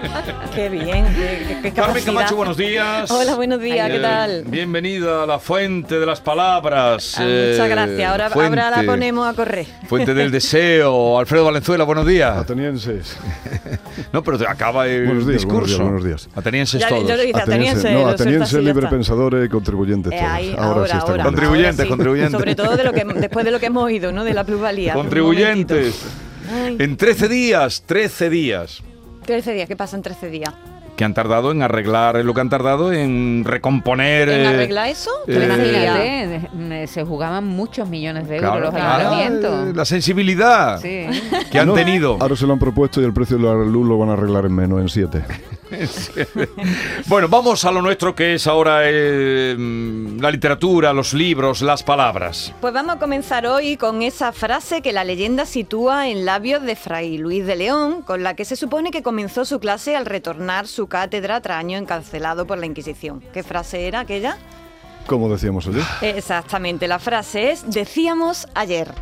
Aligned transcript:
Qué 0.54 0.68
bien, 0.68 1.06
qué, 1.14 1.58
qué- 1.62 1.72
Carmen. 1.72 2.04
Camacho, 2.04 2.36
buenos 2.36 2.56
días. 2.56 3.10
Hola, 3.10 3.34
buenos 3.36 3.60
días, 3.60 3.88
¿qué 3.90 3.96
Eh, 3.96 4.00
tal? 4.00 4.44
Bienvenida 4.46 5.22
a 5.22 5.26
la 5.26 5.38
fuente 5.38 5.98
de 5.98 6.04
las 6.06 6.20
palabras. 6.20 7.14
Ah, 7.18 7.22
eh, 7.26 7.48
muchas 7.52 7.68
gracias. 7.68 8.10
Ahora, 8.10 8.26
ahora 8.26 8.70
la 8.70 8.74
fuente- 8.76 8.84
ponemos 8.86 9.28
a 9.28 9.34
correr. 9.34 9.66
Fuente 9.88 10.14
del 10.14 10.30
deseo. 10.30 11.18
Alfredo 11.18 11.44
Valenzuela, 11.46 11.84
buenos 11.84 12.06
días. 12.06 12.36
Atenienses. 12.36 13.16
No, 14.12 14.22
pero 14.22 14.38
te 14.38 14.46
acaba 14.46 14.86
el 14.86 15.06
Buenos 15.06 15.26
días, 15.26 15.44
buenos 15.46 15.68
discurso. 15.68 15.76
días, 15.76 15.80
buenos 15.82 16.04
días. 16.04 16.28
Atenienses 16.34 16.80
Ya- 16.80 16.88
todos. 16.88 17.08
yo 17.08 17.16
lo 17.16 17.22
hice. 17.24 17.40
ateniense, 17.40 17.92
no, 17.92 18.00
lo 18.00 18.08
ateniense, 18.08 18.46
sueltas 18.46 18.52
y 18.52 18.56
ya 18.56 18.60
libre 18.62 18.84
está. 18.84 18.90
pensadores, 18.96 19.48
contribuyentes 19.50 20.12
Eh, 20.12 20.16
todos. 20.18 20.30
ahí, 20.32 20.50
ahora, 20.50 20.64
ahora, 20.66 20.86
sí 20.92 20.96
está 20.98 21.10
ahora. 21.10 21.24
Contribuyentes, 21.24 21.72
Ahora 21.78 21.82
sí. 21.84 21.88
contribuyentes. 21.88 22.32
Sobre 22.32 22.54
todo 22.54 22.76
de 22.76 22.84
lo 22.84 22.92
que, 22.92 23.04
después 23.04 23.44
de 23.44 23.50
lo 23.50 23.60
que 23.60 23.66
hemos 23.66 23.84
oído, 23.84 24.12
¿no? 24.12 24.24
De 24.24 24.34
la 24.34 24.44
plusvalía. 24.44 24.92
Contribuyentes. 24.94 26.02
En 26.78 26.96
13 26.96 27.28
días, 27.28 27.82
13 27.86 28.28
días. 28.30 28.82
Ay, 29.22 29.26
13 29.26 29.52
días, 29.54 29.68
¿qué 29.68 29.76
pasa 29.76 29.96
en 29.96 30.02
13 30.02 30.28
días? 30.30 30.52
Que 30.96 31.04
han 31.04 31.14
tardado 31.14 31.52
en 31.52 31.62
arreglar 31.62 32.16
lo 32.24 32.34
que 32.34 32.40
han 32.42 32.50
tardado 32.50 32.92
en 32.92 33.44
recomponer. 33.46 34.28
¿En 34.28 34.40
eh, 34.42 34.46
arreglar 34.48 34.88
eso? 34.88 35.10
eh, 35.26 35.34
13 35.34 35.62
días. 35.62 35.84
Imagínate, 35.96 36.48
de- 36.80 36.86
se 36.86 37.02
jugaban 37.04 37.46
muchos 37.46 37.88
millones 37.88 38.28
de 38.28 38.36
euros 38.36 38.50
claro, 38.50 38.66
los 38.66 38.74
ah, 38.74 38.96
ayuntamientos. 38.96 39.76
la 39.76 39.84
sensibilidad 39.86 40.78
Sí. 40.80 41.06
que 41.50 41.58
han 41.58 41.68
No, 41.68 41.74
tenido. 41.74 42.18
Ahora 42.20 42.36
se 42.36 42.46
lo 42.46 42.52
han 42.52 42.58
propuesto 42.58 43.00
y 43.00 43.04
el 43.04 43.12
precio 43.14 43.38
de 43.38 43.44
la 43.44 43.54
luz 43.54 43.88
lo 43.88 43.96
van 43.96 44.10
a 44.10 44.12
arreglar 44.14 44.44
en 44.44 44.54
menos, 44.54 44.80
en 44.80 44.88
7. 44.88 45.24
Bueno, 47.06 47.28
vamos 47.28 47.64
a 47.64 47.70
lo 47.70 47.82
nuestro 47.82 48.14
que 48.14 48.34
es 48.34 48.46
ahora 48.46 48.80
eh, 48.84 49.56
la 50.20 50.30
literatura, 50.30 50.92
los 50.92 51.14
libros, 51.14 51.62
las 51.62 51.82
palabras. 51.82 52.52
Pues 52.60 52.72
vamos 52.72 52.96
a 52.96 52.98
comenzar 52.98 53.46
hoy 53.46 53.76
con 53.76 54.02
esa 54.02 54.32
frase 54.32 54.82
que 54.82 54.92
la 54.92 55.04
leyenda 55.04 55.46
sitúa 55.46 56.08
en 56.08 56.24
labios 56.24 56.62
de 56.62 56.76
Fray 56.76 57.18
Luis 57.18 57.46
de 57.46 57.56
León, 57.56 58.02
con 58.02 58.22
la 58.22 58.34
que 58.34 58.44
se 58.44 58.56
supone 58.56 58.90
que 58.90 59.02
comenzó 59.02 59.44
su 59.44 59.60
clase 59.60 59.96
al 59.96 60.06
retornar 60.06 60.66
su 60.66 60.86
cátedra 60.86 61.40
tras 61.40 61.58
años 61.58 61.80
encarcelado 61.80 62.46
por 62.46 62.58
la 62.58 62.66
Inquisición. 62.66 63.22
¿Qué 63.32 63.42
frase 63.42 63.86
era 63.86 64.00
aquella? 64.00 64.36
Como 65.06 65.28
decíamos 65.28 65.66
ayer. 65.66 65.84
Exactamente, 66.00 66.86
la 66.86 66.98
frase 66.98 67.50
es 67.50 67.64
decíamos 67.66 68.46
ayer. 68.54 68.92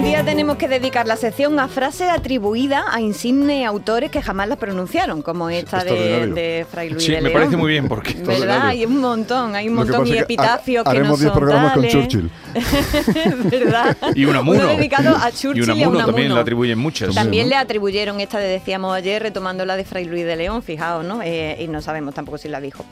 Un 0.00 0.06
día 0.06 0.24
tenemos 0.24 0.56
que 0.56 0.66
dedicar 0.66 1.06
la 1.06 1.14
sección 1.16 1.60
a 1.60 1.68
frases 1.68 2.08
atribuidas 2.08 2.84
a 2.90 3.02
insignes 3.02 3.66
autores 3.66 4.10
que 4.10 4.22
jamás 4.22 4.48
las 4.48 4.56
pronunciaron, 4.56 5.20
como 5.20 5.50
esta 5.50 5.84
de, 5.84 6.66
Fray 6.70 6.88
Luis 6.88 7.04
Sí, 7.04 7.12
de 7.12 7.18
me 7.18 7.28
León. 7.28 7.34
parece 7.34 7.56
muy 7.58 7.70
bien 7.72 7.86
porque 7.86 8.14
¿Verdad? 8.14 8.68
Hay 8.68 8.86
un 8.86 8.96
montón, 8.96 9.54
hay 9.54 9.68
un 9.68 9.74
montón 9.74 10.06
y 10.06 10.12
es 10.12 10.16
que 10.16 10.22
epitafios 10.22 10.86
ha- 10.86 10.90
que 10.90 10.98
no 11.00 11.04
haremos 11.04 11.18
son 11.20 11.26
10 11.28 11.36
programas 11.38 11.72
con. 11.74 11.86
Churchill. 11.88 12.30
¿Verdad? 13.50 13.94
Y 14.14 14.24
Unamuno. 14.24 14.60
Uno 14.60 14.68
dedicado 14.68 15.14
a 15.16 15.30
Churchill 15.32 15.64
y 15.64 15.66
y 15.66 15.82
a 15.82 15.88
Unamuno 15.88 16.06
también 16.06 16.32
le 16.34 16.40
atribuyen 16.40 16.78
muchas. 16.78 17.14
También 17.14 17.44
¿no? 17.44 17.50
le 17.50 17.56
atribuyeron 17.56 18.20
esta 18.20 18.38
de 18.38 18.48
decíamos 18.48 18.94
ayer, 18.96 19.22
retomando 19.22 19.66
la 19.66 19.76
de 19.76 19.84
Fray 19.84 20.06
Luis 20.06 20.24
de 20.24 20.34
León, 20.36 20.62
fijaos, 20.62 21.04
¿no? 21.04 21.20
Eh, 21.22 21.58
y 21.60 21.68
no 21.68 21.82
sabemos 21.82 22.14
tampoco 22.14 22.38
si 22.38 22.48
la 22.48 22.58
dijo. 22.62 22.86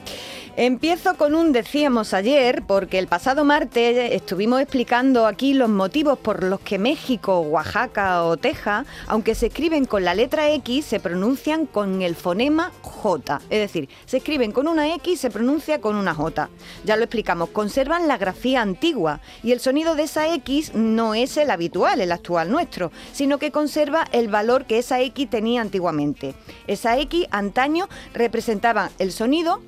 Empiezo 0.56 1.14
con 1.16 1.36
un 1.36 1.52
decíamos 1.52 2.12
ayer, 2.12 2.64
porque 2.66 2.98
el 2.98 3.06
pasado 3.06 3.44
martes 3.44 4.10
estuvimos 4.12 4.60
explicando 4.60 5.24
aquí 5.28 5.54
los 5.54 5.68
motivos 5.70 6.18
por 6.18 6.42
los 6.42 6.58
que 6.58 6.78
México, 6.80 6.97
Oaxaca 7.26 8.24
o 8.24 8.36
Texas, 8.36 8.86
aunque 9.06 9.34
se 9.34 9.46
escriben 9.46 9.84
con 9.84 10.04
la 10.04 10.14
letra 10.14 10.50
X, 10.50 10.84
se 10.84 11.00
pronuncian 11.00 11.66
con 11.66 12.02
el 12.02 12.14
fonema 12.14 12.72
J. 12.82 13.40
Es 13.50 13.60
decir, 13.60 13.88
se 14.06 14.18
escriben 14.18 14.52
con 14.52 14.68
una 14.68 14.92
X 14.94 15.14
y 15.14 15.16
se 15.16 15.30
pronuncia 15.30 15.80
con 15.80 15.96
una 15.96 16.14
J. 16.14 16.48
Ya 16.84 16.96
lo 16.96 17.04
explicamos, 17.04 17.50
conservan 17.50 18.08
la 18.08 18.18
grafía 18.18 18.62
antigua 18.62 19.20
y 19.42 19.52
el 19.52 19.60
sonido 19.60 19.94
de 19.94 20.04
esa 20.04 20.32
X 20.34 20.74
no 20.74 21.14
es 21.14 21.36
el 21.36 21.50
habitual, 21.50 22.00
el 22.00 22.12
actual 22.12 22.50
nuestro, 22.50 22.92
sino 23.12 23.38
que 23.38 23.50
conserva 23.50 24.04
el 24.12 24.28
valor 24.28 24.66
que 24.66 24.78
esa 24.78 25.00
X 25.00 25.30
tenía 25.30 25.60
antiguamente. 25.60 26.34
Esa 26.66 26.98
X 26.98 27.26
antaño 27.30 27.88
representaba 28.12 28.90
el 28.98 29.12
sonido 29.12 29.60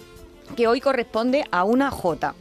que 0.57 0.67
hoy 0.67 0.81
corresponde 0.81 1.45
a 1.51 1.65
una 1.65 1.91
J. 1.91 2.35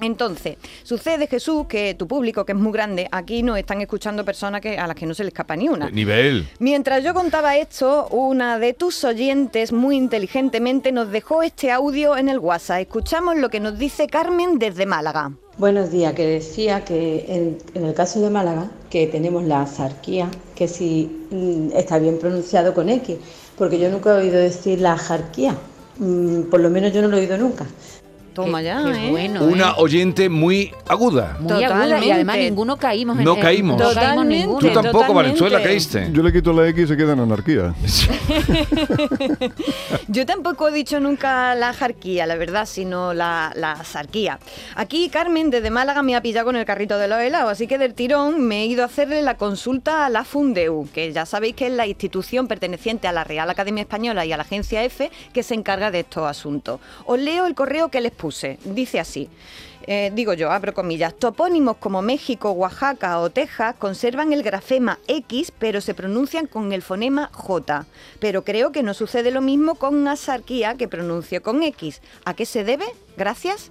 Entonces, 0.00 0.56
sucede 0.82 1.26
Jesús 1.26 1.66
que 1.68 1.94
tu 1.94 2.06
público, 2.06 2.44
que 2.44 2.52
es 2.52 2.58
muy 2.58 2.72
grande, 2.72 3.08
aquí 3.10 3.42
nos 3.42 3.58
están 3.58 3.80
escuchando 3.80 4.24
personas 4.24 4.60
que, 4.60 4.78
a 4.78 4.86
las 4.86 4.96
que 4.96 5.06
no 5.06 5.14
se 5.14 5.24
le 5.24 5.28
escapa 5.28 5.56
ni 5.56 5.68
una. 5.68 5.90
Nivel. 5.90 6.48
Mientras 6.58 7.02
yo 7.02 7.14
contaba 7.14 7.56
esto, 7.56 8.08
una 8.08 8.58
de 8.58 8.74
tus 8.74 9.04
oyentes 9.04 9.72
muy 9.72 9.96
inteligentemente 9.96 10.92
nos 10.92 11.10
dejó 11.10 11.42
este 11.42 11.72
audio 11.72 12.16
en 12.16 12.28
el 12.28 12.38
WhatsApp. 12.38 12.80
Escuchamos 12.80 13.36
lo 13.36 13.48
que 13.48 13.60
nos 13.60 13.78
dice 13.78 14.06
Carmen 14.06 14.58
desde 14.58 14.86
Málaga. 14.86 15.32
Buenos 15.58 15.90
días, 15.90 16.12
que 16.12 16.26
decía 16.26 16.84
que 16.84 17.24
en, 17.28 17.58
en 17.74 17.86
el 17.86 17.94
caso 17.94 18.20
de 18.20 18.28
Málaga, 18.28 18.70
que 18.90 19.06
tenemos 19.06 19.44
la 19.44 19.62
azarquía, 19.62 20.30
que 20.54 20.68
si 20.68 21.26
mm, 21.30 21.70
está 21.74 21.98
bien 21.98 22.18
pronunciado 22.18 22.74
con 22.74 22.90
X, 22.90 23.16
porque 23.56 23.78
yo 23.78 23.88
nunca 23.88 24.10
he 24.10 24.18
oído 24.18 24.38
decir 24.38 24.80
la 24.80 24.92
ajarquía, 24.92 25.56
Mm, 25.98 26.42
por 26.50 26.60
lo 26.60 26.68
menos 26.68 26.92
yo 26.92 27.00
no 27.00 27.08
lo 27.08 27.16
he 27.16 27.20
oído 27.20 27.38
nunca. 27.38 27.66
Toma 28.36 28.58
Qué- 28.58 28.64
ya, 28.66 28.82
qué 28.84 29.06
¿eh? 29.06 29.10
bueno, 29.10 29.44
Una 29.44 29.70
¿eh? 29.70 29.74
oyente 29.78 30.28
muy 30.28 30.70
aguda. 30.86 31.38
Muy 31.40 31.64
aguda 31.64 32.04
y 32.04 32.10
además 32.10 32.36
ninguno 32.36 32.76
caímos 32.76 33.18
en 33.18 33.24
No 33.24 33.34
en- 33.34 33.40
caímos. 33.40 33.80
No 33.80 33.94
caímos 33.94 34.26
ninguno. 34.26 34.58
Tú 34.58 34.66
tampoco, 34.66 34.82
totalmente. 35.06 35.14
Valenzuela, 35.14 35.62
caíste. 35.62 36.08
Yo 36.12 36.22
le 36.22 36.30
quito 36.32 36.52
la 36.52 36.68
X 36.68 36.84
y 36.84 36.86
se 36.86 36.96
queda 36.98 37.14
en 37.14 37.20
anarquía. 37.20 37.74
Yo 40.08 40.26
tampoco 40.26 40.68
he 40.68 40.72
dicho 40.72 41.00
nunca 41.00 41.54
la 41.54 41.72
jarquía, 41.72 42.26
la 42.26 42.36
verdad, 42.36 42.66
sino 42.66 43.14
la, 43.14 43.52
la 43.56 43.72
azarquía. 43.72 44.38
Aquí 44.74 45.08
Carmen 45.08 45.48
desde 45.50 45.70
Málaga 45.70 46.02
me 46.02 46.14
ha 46.14 46.20
pillado 46.20 46.46
con 46.46 46.56
el 46.56 46.64
carrito 46.66 46.98
de 46.98 47.08
los 47.08 47.18
helados, 47.20 47.50
así 47.52 47.66
que 47.66 47.78
del 47.78 47.94
tirón 47.94 48.42
me 48.46 48.62
he 48.62 48.66
ido 48.66 48.82
a 48.82 48.86
hacerle 48.86 49.22
la 49.22 49.36
consulta 49.36 50.04
a 50.06 50.10
la 50.10 50.24
Fundeu, 50.24 50.86
que 50.92 51.10
ya 51.12 51.24
sabéis 51.26 51.54
que 51.56 51.66
es 51.68 51.72
la 51.72 51.86
institución 51.86 52.48
perteneciente 52.48 53.08
a 53.08 53.12
la 53.12 53.24
Real 53.24 53.48
Academia 53.50 53.80
Española 53.82 54.24
y 54.26 54.32
a 54.32 54.36
la 54.36 54.42
Agencia 54.42 54.84
F 54.84 55.10
que 55.32 55.42
se 55.42 55.54
encarga 55.54 55.90
de 55.90 56.00
estos 56.00 56.28
asuntos. 56.28 56.80
Os 57.06 57.18
leo 57.18 57.46
el 57.46 57.54
correo 57.54 57.88
que 57.88 58.00
les 58.02 58.12
puse. 58.12 58.25
Dice 58.64 59.00
así. 59.00 59.28
eh, 59.86 60.10
digo 60.12 60.32
yo, 60.34 60.50
abro 60.50 60.74
comillas, 60.74 61.14
topónimos 61.14 61.76
como 61.76 62.02
México, 62.02 62.50
Oaxaca 62.50 63.20
o 63.20 63.30
Texas 63.30 63.76
conservan 63.78 64.32
el 64.32 64.42
grafema 64.42 64.98
X, 65.06 65.52
pero 65.56 65.80
se 65.80 65.94
pronuncian 65.94 66.46
con 66.46 66.72
el 66.72 66.82
fonema 66.82 67.30
J. 67.32 67.86
Pero 68.18 68.42
creo 68.42 68.72
que 68.72 68.82
no 68.82 68.94
sucede 68.94 69.30
lo 69.30 69.40
mismo 69.40 69.76
con 69.76 70.08
Asarquía, 70.08 70.74
que 70.74 70.88
pronuncio 70.88 71.40
con 71.42 71.62
X. 71.62 72.02
¿A 72.24 72.34
qué 72.34 72.46
se 72.46 72.64
debe? 72.64 72.86
Gracias. 73.16 73.70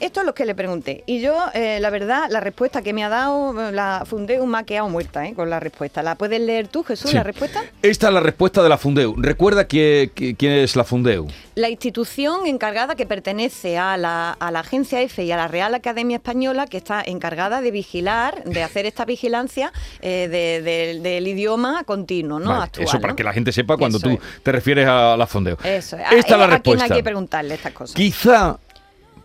Esto 0.00 0.20
es 0.20 0.26
lo 0.26 0.34
que 0.34 0.44
le 0.46 0.54
pregunté. 0.54 1.04
Y 1.06 1.20
yo, 1.20 1.36
eh, 1.54 1.78
la 1.80 1.90
verdad, 1.90 2.24
la 2.30 2.40
respuesta 2.40 2.80
que 2.82 2.92
me 2.92 3.04
ha 3.04 3.08
dado 3.08 3.68
eh, 3.68 3.72
la 3.72 4.04
Fundeu 4.06 4.44
me 4.46 4.58
ha 4.58 4.62
quedado 4.64 4.88
muerta 4.88 5.26
eh, 5.26 5.34
con 5.34 5.50
la 5.50 5.60
respuesta. 5.60 6.02
¿La 6.02 6.14
puedes 6.14 6.40
leer 6.40 6.68
tú, 6.68 6.82
Jesús, 6.82 7.10
Sí. 7.10 7.16
la 7.16 7.22
respuesta? 7.22 7.62
Esta 7.82 8.08
es 8.08 8.14
la 8.14 8.20
respuesta 8.20 8.62
de 8.62 8.68
la 8.70 8.78
Fundeu. 8.78 9.14
Recuerda 9.18 9.66
que- 9.68 10.10
que- 10.14 10.34
quién 10.34 10.52
es 10.52 10.74
la 10.76 10.84
Fundeu. 10.84 11.26
La 11.54 11.68
institución 11.68 12.46
encargada 12.46 12.94
que 12.94 13.04
pertenece 13.06 13.76
a 13.76 13.96
la, 13.96 14.32
a 14.32 14.50
la 14.50 14.60
Agencia 14.60 15.00
F 15.02 15.22
y 15.22 15.30
a 15.32 15.36
la 15.36 15.48
Real 15.48 15.74
Academia 15.74 16.16
Española, 16.16 16.66
que 16.66 16.78
está 16.78 17.02
encargada 17.04 17.60
de 17.60 17.70
vigilar, 17.70 18.42
de 18.44 18.62
hacer 18.62 18.86
esta 18.86 19.04
vigilancia 19.04 19.72
eh, 20.00 20.28
de- 20.30 20.62
de- 20.62 21.00
del 21.00 21.28
idioma 21.28 21.84
continuo, 21.84 22.38
¿no? 22.40 22.50
Vale, 22.50 22.64
Actual, 22.64 22.86
eso 22.86 23.00
para 23.00 23.12
¿no? 23.12 23.16
que 23.16 23.24
la 23.24 23.32
gente 23.32 23.52
sepa 23.52 23.76
cuando 23.76 23.98
Eso 23.98 24.06
tú 24.08 24.14
es. 24.14 24.42
te 24.42 24.52
refieres 24.52 24.86
a 24.88 25.16
la 25.16 25.26
Fundeu. 25.26 25.56
Eso 25.62 25.96
es. 25.96 26.02
Esta 26.12 26.16
es 26.34 26.38
la 26.38 26.44
a, 26.44 26.46
a 26.46 26.48
quién 26.60 26.76
respuesta. 26.76 26.84
hay 26.94 27.00
que 27.00 27.04
preguntarle 27.04 27.54
estas 27.54 27.72
cosas. 27.72 27.94
Quizá 27.94 28.58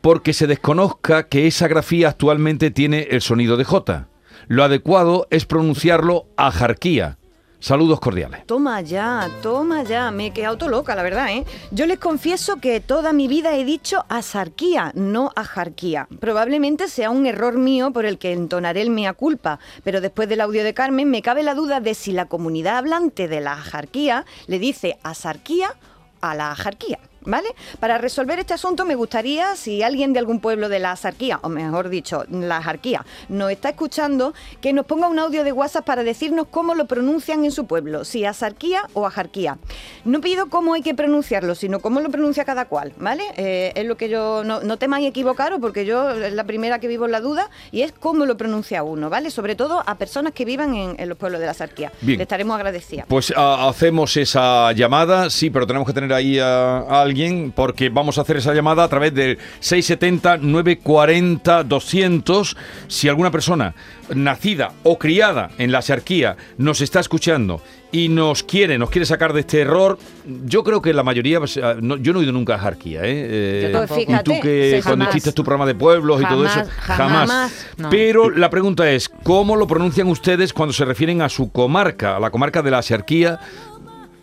porque 0.06 0.34
se 0.34 0.46
desconozca 0.46 1.30
que 1.30 1.48
esa 1.48 1.68
grafía 1.68 2.10
actualmente 2.10 2.70
tiene 2.70 3.08
el 3.10 3.24
sonido 3.24 3.58
de 3.58 3.64
J. 3.64 4.08
Lo 4.46 4.64
adecuado 4.64 5.26
es 5.32 5.48
pronunciarlo 5.48 6.28
a 6.38 6.52
jarquía. 6.52 7.18
Saludos 7.60 8.00
cordiales. 8.00 8.46
Toma 8.46 8.82
ya, 8.82 9.28
toma 9.42 9.82
ya, 9.82 10.12
me 10.12 10.28
he 10.28 10.32
quedado 10.32 10.60
todo 10.60 10.70
loca, 10.70 10.94
la 10.94 11.02
verdad, 11.02 11.32
¿eh? 11.32 11.44
Yo 11.72 11.88
les 11.88 11.98
confieso 11.98 12.58
que 12.58 12.82
toda 12.82 13.14
mi 13.14 13.28
vida 13.28 13.58
he 13.58 13.66
dicho 13.66 14.06
asarquía, 14.08 14.92
no 14.94 15.32
ajarquía. 15.36 16.08
Probablemente 16.20 16.88
sea 16.88 17.10
un 17.10 17.26
error 17.26 17.58
mío 17.58 17.90
por 17.90 18.06
el 18.06 18.20
que 18.20 18.32
entonaré 18.32 18.84
el 18.84 18.92
mea 18.92 19.14
culpa, 19.14 19.58
pero 19.84 20.02
después 20.02 20.30
del 20.30 20.42
audio 20.42 20.64
de 20.64 20.76
Carmen 20.76 21.10
me 21.10 21.24
cabe 21.24 21.42
la 21.42 21.56
duda 21.56 21.80
de 21.80 21.96
si 21.96 22.12
la 22.12 22.26
comunidad 22.26 22.78
hablante 22.78 23.28
de 23.28 23.42
la 23.42 23.54
ajarquía 23.54 24.24
le 24.46 24.60
dice 24.60 25.00
asarquía 25.02 25.74
a 26.22 26.36
la 26.36 26.52
ajarquía. 26.52 27.00
¿Vale? 27.26 27.50
Para 27.80 27.98
resolver 27.98 28.40
este 28.40 28.54
asunto 28.54 28.86
me 28.86 28.96
gustaría, 28.96 29.56
si 29.56 29.84
alguien 29.84 30.14
de 30.14 30.20
algún 30.20 30.40
pueblo 30.40 30.70
de 30.70 30.80
la 30.80 30.92
Azarquía, 30.92 31.40
o 31.42 31.50
mejor 31.50 31.90
dicho, 31.90 32.24
la 32.30 32.62
Jarquía, 32.62 33.06
nos 33.30 33.52
está 33.52 33.70
escuchando, 33.70 34.34
que 34.62 34.74
nos 34.74 34.86
ponga 34.86 35.08
un 35.08 35.20
audio 35.20 35.44
de 35.44 35.52
WhatsApp 35.52 35.86
para 35.86 36.04
decirnos 36.04 36.48
cómo 36.52 36.76
lo 36.76 36.86
pronuncian 36.86 37.46
en 37.46 37.52
su 37.52 37.66
pueblo, 37.66 38.06
si 38.06 38.26
Azarquía 38.26 38.82
o 38.94 39.06
Ajarquía. 39.06 39.58
No 40.04 40.22
pido 40.22 40.48
cómo 40.48 40.74
hay 40.74 40.82
que 40.82 40.94
pronunciarlo, 40.94 41.56
sino 41.56 41.80
cómo 41.80 42.00
lo 42.00 42.10
pronuncia 42.10 42.46
cada 42.46 42.66
cual, 42.66 42.94
¿vale? 42.98 43.24
Eh, 43.38 43.72
es 43.76 43.86
lo 43.86 43.98
que 43.98 44.10
yo, 44.10 44.44
no, 44.44 44.62
no 44.62 44.78
temáis 44.78 45.08
equivocaros, 45.08 45.60
porque 45.60 45.86
yo 45.86 46.12
es 46.12 46.34
la 46.34 46.44
primera 46.44 46.80
que 46.80 46.88
vivo 46.88 47.06
en 47.06 47.12
la 47.12 47.22
duda, 47.22 47.50
y 47.72 47.82
es 47.82 47.92
cómo 47.92 48.26
lo 48.26 48.38
pronuncia 48.38 48.84
uno, 48.84 49.10
¿vale? 49.10 49.32
Sobre 49.32 49.56
todo 49.56 49.84
a 49.86 49.96
personas 49.98 50.34
que 50.34 50.46
vivan 50.46 50.76
en, 50.76 50.96
en 51.00 51.10
los 51.10 51.18
pueblos 51.18 51.40
de 51.40 51.46
la 51.46 51.52
Azarquía. 51.52 51.92
Bien. 52.02 52.18
Le 52.18 52.24
estaremos 52.24 52.56
agradecidas. 52.56 53.06
Pues 53.08 53.34
a- 53.36 53.68
hacemos 53.68 54.16
esa 54.18 54.72
llamada, 54.74 55.30
sí, 55.30 55.50
pero 55.50 55.66
tenemos 55.66 55.88
que 55.88 55.94
tener 55.94 56.14
ahí 56.14 56.40
a, 56.40 56.78
a 56.80 57.02
alguien 57.02 57.15
porque 57.56 57.90
vamos 57.90 58.18
a 58.18 58.22
hacer 58.22 58.38
esa 58.38 58.54
llamada 58.54 58.84
a 58.84 58.88
través 58.88 59.14
del 59.14 59.38
670-940-200. 59.62 62.56
Si 62.88 63.10
alguna 63.10 63.32
persona 63.32 63.74
nacida 64.14 64.72
o 64.84 64.98
criada 65.00 65.50
en 65.58 65.72
la 65.72 65.82
Xarquía 65.82 66.36
nos 66.58 66.82
está 66.82 67.00
escuchando 67.00 67.62
y 67.92 68.10
nos 68.10 68.44
quiere, 68.44 68.78
nos 68.78 68.90
quiere 68.90 69.06
sacar 69.06 69.34
de 69.34 69.40
este 69.42 69.62
error, 69.62 69.98
yo 70.46 70.64
creo 70.64 70.82
que 70.82 70.94
la 70.94 71.04
mayoría, 71.04 71.40
no- 71.82 71.98
yo 71.98 72.14
no 72.14 72.20
he 72.20 72.24
ido 72.24 72.32
nunca 72.34 72.56
a 72.56 72.60
Jarquía, 72.60 73.02
¿eh? 73.04 73.60
Yo 73.64 73.70
Eh, 73.70 73.72
tampoco. 73.72 74.02
y 74.02 74.24
tú 74.24 74.34
que 74.42 74.76
sí, 74.78 74.84
cuando 74.88 75.06
hiciste 75.10 75.32
tu 75.32 75.44
programa 75.44 75.66
de 75.66 75.76
pueblos 75.76 76.22
y 76.22 76.26
todo 76.26 76.46
eso, 76.46 76.62
Jamás, 76.82 77.30
jamás. 77.30 77.66
No. 77.78 77.90
Pero 77.90 78.30
la 78.30 78.50
pregunta 78.50 78.90
es, 78.92 79.10
¿cómo 79.24 79.56
lo 79.56 79.66
pronuncian 79.66 80.08
ustedes 80.08 80.52
cuando 80.54 80.74
se 80.74 80.84
refieren 80.86 81.22
a 81.22 81.30
su 81.30 81.52
comarca, 81.52 82.18
a 82.18 82.20
la 82.20 82.30
comarca 82.32 82.62
de 82.62 82.72
la 82.72 82.82
Xarquía? 82.82 83.40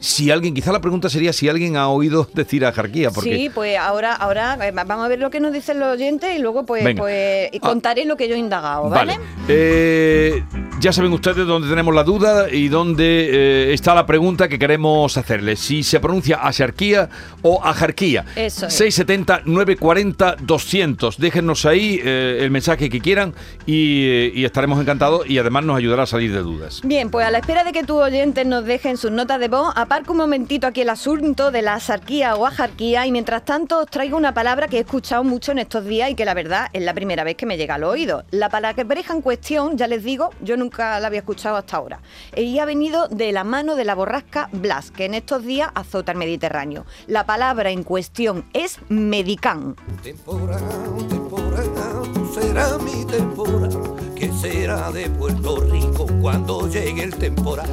Si 0.03 0.33
alguien, 0.33 0.53
quizá 0.53 0.73
la 0.73 0.81
pregunta 0.81 1.09
sería 1.09 1.33
si 1.33 1.49
alguien 1.49 1.77
ha 1.77 1.89
oído 1.89 2.29
decir 2.35 2.67
a 2.67 2.73
Jarquía, 2.73 3.11
porque 3.13 3.37
Sí, 3.37 3.51
pues 3.55 3.79
ahora, 3.79 4.15
ahora 4.15 4.59
eh, 4.61 4.73
vamos 4.73 5.05
a 5.05 5.09
ver 5.09 5.21
lo 5.21 5.31
que 5.31 5.39
nos 5.39 5.53
dicen 5.53 5.79
los 5.79 5.95
oyentes 5.95 6.37
y 6.37 6.41
luego 6.41 6.67
pues, 6.67 6.83
pues 6.97 7.51
y 7.53 7.57
Ah. 7.59 7.61
contaré 7.61 8.05
lo 8.05 8.17
que 8.17 8.29
yo 8.29 8.35
he 8.35 8.39
indagado, 8.39 8.89
¿vale? 8.91 9.17
Eh, 9.49 10.43
ya 10.81 10.93
saben 10.93 11.13
ustedes 11.13 11.47
dónde 11.47 11.69
tenemos 11.69 11.95
la 11.95 12.03
duda 12.03 12.51
y 12.51 12.67
dónde 12.69 13.29
eh, 13.71 13.73
está 13.73 13.95
la 13.95 14.05
pregunta 14.05 14.49
que 14.49 14.59
queremos 14.59 15.17
hacerles. 15.17 15.61
Si 15.61 15.83
se 15.85 16.01
pronuncia 16.01 16.37
Axarquía 16.43 17.09
o 17.43 17.63
Ajarquía. 17.65 18.25
Eso 18.35 18.67
es. 18.67 18.75
670 18.75 19.43
940 19.45 20.37
200. 20.41 21.19
Déjennos 21.19 21.65
ahí 21.67 22.01
eh, 22.03 22.39
el 22.41 22.51
mensaje 22.51 22.91
que 22.91 23.01
quieran 23.01 23.35
y, 23.67 24.33
y 24.35 24.45
estaremos 24.45 24.81
encantados 24.81 25.29
y 25.31 25.39
además 25.39 25.65
nos 25.65 25.77
ayudará 25.79 26.03
a 26.03 26.07
salir 26.07 26.33
de 26.33 26.41
dudas. 26.41 26.81
Bien, 26.83 27.11
pues 27.11 27.25
a 27.27 27.31
la 27.31 27.39
espera 27.39 27.63
de 27.63 27.73
que 27.73 27.85
tus 27.85 27.99
oyentes 28.03 28.45
nos 28.45 28.65
dejen 28.65 28.97
sus 28.97 29.13
notas 29.13 29.39
de 29.39 29.47
voz, 29.49 29.73
aparco 29.93 30.13
un 30.13 30.19
momentito 30.21 30.67
aquí 30.67 30.81
el 30.81 30.89
asunto 30.89 31.51
de 31.51 31.61
la 31.61 31.75
asarquía 31.75 32.35
o 32.37 32.47
ajarquía 32.47 33.07
y 33.07 33.13
mientras 33.13 33.45
tanto 33.45 33.81
os 33.81 33.87
traigo 33.91 34.17
una 34.17 34.33
palabra 34.33 34.67
que 34.67 34.79
he 34.79 34.81
escuchado 34.81 35.23
mucho 35.23 35.53
en 35.53 35.59
estos 35.59 35.85
días 35.85 36.09
y 36.09 36.15
que 36.15 36.25
la 36.25 36.33
verdad 36.33 36.69
es 36.73 36.83
la 36.83 36.95
primera 36.95 37.25
vez 37.25 37.37
que 37.37 37.45
me 37.45 37.59
llega 37.59 37.75
al 37.75 37.85
oído. 37.85 38.25
La 38.31 38.49
palabra 38.49 38.87
en 38.89 39.21
cuestión, 39.21 39.77
ya 39.77 39.87
les 39.87 40.03
digo, 40.03 40.31
yo 40.41 40.57
nunca 40.57 40.99
la 40.99 41.09
había 41.09 41.19
escuchado 41.19 41.57
hasta 41.57 41.77
ahora. 41.77 42.01
Y 42.35 42.59
ha 42.59 42.65
venido 42.65 43.07
de 43.09 43.33
la 43.33 43.45
mano 43.45 43.77
de 43.77 43.85
la 43.85 43.95
borrasca 43.95 44.49
Blas, 44.53 44.91
que 44.91 45.05
en 45.05 45.13
estos 45.13 45.45
días 45.45 45.71
azota 45.75 46.13
el 46.13 46.19
Mediterráneo. 46.19 46.87
La 47.07 47.27
palabra 47.27 47.69
en 47.69 47.83
cuestión 47.83 48.47
es 48.55 48.79
medicán. 48.89 49.77
Temporada, 50.03 50.59
temporada, 51.07 52.03
tú 52.15 52.33
serás 52.33 52.81
mi 52.81 53.05
temporada. 53.05 54.02
¿Qué 54.23 54.31
será 54.35 54.93
de 54.93 55.11
Puerto 55.11 55.57
Rico 55.69 56.07
cuando 56.21 56.69
llegue 56.71 57.03
el 57.03 57.13
temporal? 57.17 57.67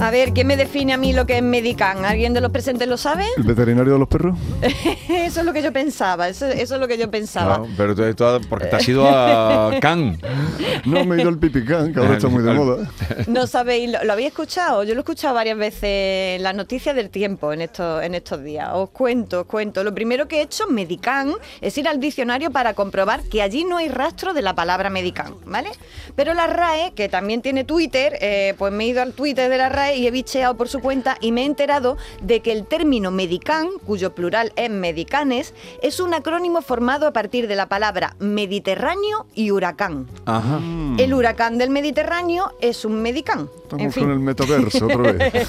A 0.00 0.10
ver, 0.12 0.32
¿quién 0.32 0.46
me 0.48 0.56
define 0.56 0.92
a 0.92 0.96
mí 0.96 1.12
lo 1.12 1.24
que 1.26 1.36
es 1.38 1.42
medicán? 1.42 2.04
¿Alguien 2.04 2.32
de 2.34 2.40
los 2.40 2.50
presentes 2.50 2.88
lo 2.88 2.96
sabe? 2.96 3.24
¿El 3.36 3.42
veterinario 3.44 3.92
de 3.92 3.98
los 4.00 4.08
perros? 4.08 4.36
Eso 5.08 5.40
es 5.40 5.46
lo 5.46 5.52
que 5.52 5.62
yo 5.62 5.72
pensaba, 5.72 6.28
eso, 6.28 6.46
eso 6.46 6.74
es 6.76 6.80
lo 6.80 6.86
que 6.88 6.98
yo 6.98 7.10
pensaba. 7.10 7.58
No, 7.58 7.68
pero 7.76 7.94
tú- 7.96 8.14
tú- 8.14 8.40
porque 8.48 8.66
te 8.66 8.76
has 8.76 8.88
ido 8.88 9.08
a 9.08 9.72
Cannes. 9.80 10.18
No, 10.84 11.04
me 11.04 11.16
he 11.16 11.20
ido 11.20 11.28
al 11.28 11.38
pipicán, 11.38 11.92
que 11.92 11.98
ahora 12.00 12.14
está 12.14 12.28
muy 12.28 12.42
de 12.42 12.52
moda. 12.54 12.90
No 13.28 13.46
sabéis, 13.46 13.90
¿lo, 13.90 14.02
lo 14.04 14.12
habéis 14.12 14.28
escuchado? 14.28 14.82
Yo 14.84 14.94
lo 14.94 15.00
he 15.00 15.02
escuchado 15.02 15.34
varias 15.34 15.58
veces 15.58 16.36
en 16.38 16.42
las 16.44 16.54
noticias 16.54 16.94
del 16.94 17.10
tiempo 17.10 17.52
en 17.52 17.62
estos, 17.62 18.02
en 18.02 18.14
estos 18.14 18.42
días. 18.42 18.68
Os 18.74 18.90
cuento, 18.90 19.40
os 19.42 19.46
cuento. 19.46 19.82
Lo 19.84 19.92
primero 19.94 20.26
que 20.28 20.38
he 20.38 20.42
hecho, 20.42 20.66
medicán, 20.68 21.32
es 21.60 21.76
ir 21.78 21.88
al 21.88 21.98
diccionario 22.00 22.50
para 22.52 22.74
comprobar 22.74 23.22
que 23.24 23.42
allí 23.42 23.64
no 23.64 23.76
hay 23.78 23.88
rastro 23.88 24.32
de 24.32 24.42
la 24.42 24.54
palabra 24.54 24.90
medicán, 24.90 25.34
¿vale? 25.44 25.67
Pero 26.14 26.34
la 26.34 26.46
RAE, 26.46 26.92
que 26.94 27.08
también 27.08 27.42
tiene 27.42 27.64
Twitter, 27.64 28.18
eh, 28.20 28.54
pues 28.58 28.72
me 28.72 28.84
he 28.84 28.88
ido 28.88 29.02
al 29.02 29.12
Twitter 29.12 29.50
de 29.50 29.58
la 29.58 29.68
RAE 29.68 29.96
y 29.96 30.06
he 30.06 30.10
bicheado 30.10 30.56
por 30.56 30.68
su 30.68 30.80
cuenta 30.80 31.16
y 31.20 31.32
me 31.32 31.42
he 31.42 31.46
enterado 31.46 31.96
de 32.22 32.40
que 32.40 32.52
el 32.52 32.66
término 32.66 33.10
medicán, 33.10 33.68
cuyo 33.86 34.14
plural 34.14 34.52
es 34.56 34.70
medicanes, 34.70 35.54
es 35.82 36.00
un 36.00 36.14
acrónimo 36.14 36.62
formado 36.62 37.06
a 37.06 37.12
partir 37.12 37.48
de 37.48 37.56
la 37.56 37.68
palabra 37.68 38.16
Mediterráneo 38.18 39.26
y 39.34 39.50
huracán. 39.50 40.08
Ajá. 40.26 40.60
El 40.98 41.14
huracán 41.14 41.58
del 41.58 41.70
Mediterráneo 41.70 42.52
es 42.60 42.84
un 42.84 43.02
medicán. 43.02 43.48
Estamos 43.68 43.84
en 43.86 43.92
fin. 43.92 44.02
con 44.04 44.12
el 44.12 44.18
metaverso 44.20 44.86
otra 44.86 45.12
vez. 45.12 45.34
Esto 45.34 45.48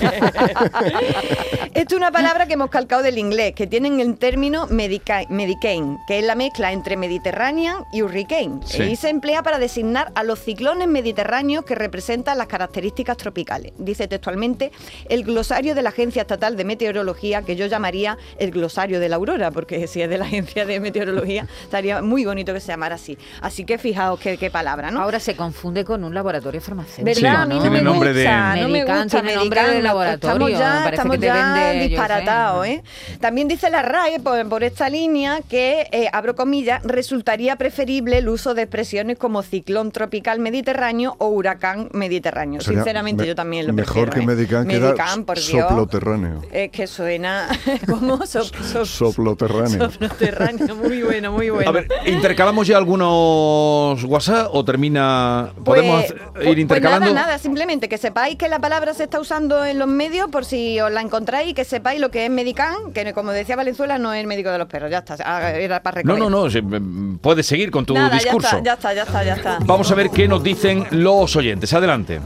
es 1.73 1.93
una 1.97 2.11
palabra 2.11 2.45
que 2.47 2.53
hemos 2.53 2.69
calcado 2.69 3.01
del 3.01 3.17
inglés, 3.17 3.53
que 3.55 3.65
tienen 3.67 3.99
el 3.99 4.17
término 4.17 4.67
medica- 4.67 5.23
Medicaine, 5.29 5.97
que 6.07 6.19
es 6.19 6.25
la 6.25 6.35
mezcla 6.35 6.71
entre 6.73 6.97
Mediterranean 6.97 7.85
y 7.93 8.01
Hurricane. 8.01 8.59
Sí. 8.65 8.83
Y 8.83 8.95
se 8.95 9.09
emplea 9.09 9.41
para 9.43 9.57
designar 9.59 10.11
a 10.15 10.23
los 10.23 10.39
ciclones 10.39 10.87
mediterráneos 10.87 11.63
que 11.65 11.75
representan 11.75 12.37
las 12.37 12.47
características 12.47 13.17
tropicales. 13.17 13.71
Dice 13.77 14.07
textualmente 14.07 14.71
el 15.07 15.23
glosario 15.23 15.75
de 15.75 15.81
la 15.81 15.89
Agencia 15.89 16.21
Estatal 16.23 16.57
de 16.57 16.65
Meteorología, 16.65 17.41
que 17.43 17.55
yo 17.55 17.65
llamaría 17.67 18.17
el 18.37 18.51
glosario 18.51 18.99
de 18.99 19.07
la 19.09 19.15
aurora, 19.15 19.51
porque 19.51 19.87
si 19.87 20.01
es 20.01 20.09
de 20.09 20.17
la 20.17 20.25
Agencia 20.25 20.65
de 20.65 20.79
Meteorología, 20.79 21.47
estaría 21.63 22.01
muy 22.01 22.25
bonito 22.25 22.53
que 22.53 22.59
se 22.59 22.67
llamara 22.67 22.95
así. 22.95 23.17
Así 23.41 23.63
que 23.65 23.77
fijaos 23.77 24.19
qué, 24.19 24.37
qué 24.37 24.49
palabra, 24.51 24.91
¿no? 24.91 25.01
Ahora 25.01 25.19
se 25.19 25.35
confunde 25.35 25.85
con 25.85 26.03
un 26.03 26.13
laboratorio 26.13 26.59
farmacéutico. 26.61 27.05
¿Verdad? 27.05 27.45
Sí, 27.47 27.67
a 27.67 27.69
mí 27.69 27.81
no 27.81 27.93
nombre 28.13 28.23
de- 28.23 28.61
no 28.61 28.69
me 28.69 28.85
gusta 28.85 29.21
tiene 29.21 29.35
nombre 29.35 29.61
de 29.69 29.81
laboratorio, 29.81 30.47
Estamos 30.47 30.51
ya, 30.51 30.89
estamos 30.89 31.13
que 31.15 31.19
te 31.19 31.25
ya 31.27 31.33
vende, 31.33 31.73
yo 31.73 31.83
sé. 31.83 31.87
disparatados, 31.89 32.65
¿eh? 32.67 32.83
También 33.19 33.47
dice 33.47 33.69
la 33.69 33.81
RAE 33.81 34.19
por, 34.19 34.47
por 34.49 34.63
esta 34.63 34.89
línea 34.89 35.39
que, 35.49 35.87
eh, 35.91 36.07
abro 36.13 36.35
comillas, 36.35 36.81
resultaría 36.83 37.55
preferible 37.55 38.17
el 38.17 38.29
uso 38.29 38.53
de 38.53 38.63
expresiones 38.63 39.17
como 39.17 39.41
ciclón 39.43 39.91
tropical 39.91 40.39
mediterráneo 40.39 41.15
o 41.19 41.27
huracán 41.27 41.89
mediterráneo. 41.93 42.61
Sería 42.61 42.79
Sinceramente 42.79 43.23
me- 43.23 43.27
yo 43.27 43.35
también 43.35 43.67
lo 43.67 43.73
Mejor 43.73 44.09
prefiero, 44.09 44.11
que 44.11 44.19
¿eh? 44.19 44.35
Medicán, 44.35 44.67
que 44.67 44.79
Medicán, 44.79 45.23
por 45.25 45.35
Dios. 45.37 45.47
soploterráneo. 45.47 46.41
Es 46.51 46.71
que 46.71 46.87
suena 46.87 47.47
como 47.87 48.25
sop, 48.25 48.45
sop- 48.63 48.85
Soploterráneo. 48.85 49.89
soploterráneo. 49.91 50.75
Muy 50.75 51.03
bueno, 51.03 51.31
muy 51.31 51.49
bueno. 51.49 51.69
A 51.69 51.73
ver, 51.73 51.87
¿intercalamos 52.05 52.67
ya 52.67 52.77
algunos 52.77 54.03
WhatsApp 54.03 54.49
o 54.51 54.63
termina? 54.65 55.51
¿Podemos 55.63 56.01
Pues- 56.05 56.11
hacer- 56.11 56.21
pues- 56.33 56.47
ir 56.47 56.59
intercalando? 56.59 57.05
Pues 57.05 57.15
nada, 57.15 57.27
nada, 57.27 57.39
simplemente 57.39 57.89
que 57.89 57.97
sepáis 57.99 58.35
que 58.37 58.47
la 58.47 58.57
palabra 58.59 58.93
se 58.95 59.03
está 59.03 59.19
usando 59.19 59.63
en 59.63 59.77
los 59.77 59.87
medios 59.87 60.29
por 60.31 60.43
si 60.45 60.79
os 60.79 60.91
la 60.91 61.01
encontráis 61.01 61.49
y 61.49 61.53
que 61.53 61.63
sepáis 61.65 61.99
lo 62.01 62.09
que 62.09 62.25
es 62.25 62.31
medicán, 62.31 62.91
que 62.93 63.13
como 63.13 63.31
decía 63.31 63.55
Valenzuela 63.55 63.99
no 63.99 64.13
es 64.13 64.21
el 64.21 64.27
médico 64.27 64.49
de 64.49 64.57
los 64.57 64.67
perros, 64.67 64.89
ya 64.89 64.99
está, 64.99 65.15
ah, 65.23 65.51
era 65.51 65.83
para 65.83 66.01
No, 66.03 66.13
recoger. 66.15 66.31
no, 66.31 66.43
no, 66.45 66.49
se- 66.49 66.61
mm, 66.63 67.19
puedes 67.19 67.45
seguir 67.45 67.69
con 67.69 67.85
tu 67.85 67.93
Nada, 67.93 68.09
discurso. 68.15 68.61
Ya 68.63 68.73
está, 68.73 68.93
ya 68.93 69.03
está, 69.03 69.23
ya 69.23 69.33
está, 69.33 69.51
ya 69.51 69.53
está. 69.57 69.65
Vamos 69.65 69.91
a 69.91 69.95
ver 69.95 70.09
qué 70.09 70.27
nos 70.27 70.41
dicen 70.43 70.87
los 70.91 71.35
oyentes. 71.35 71.71
Adelante. 71.73 72.19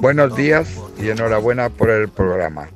Buenos 0.00 0.36
días 0.36 0.68
y 1.00 1.08
enhorabuena 1.10 1.70
por 1.70 1.90
el 1.90 2.08
programa. 2.08 2.68